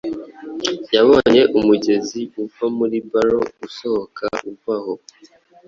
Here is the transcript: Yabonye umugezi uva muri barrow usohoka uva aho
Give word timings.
Yabonye 0.95 1.41
umugezi 1.57 2.21
uva 2.43 2.65
muri 2.77 2.97
barrow 3.11 3.45
usohoka 3.67 4.25
uva 4.51 4.75
aho 4.79 4.93